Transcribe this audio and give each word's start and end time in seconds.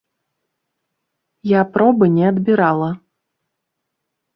Я 1.49 1.61
пробы 1.77 2.05
не 2.17 2.25
адбірала. 2.33 2.89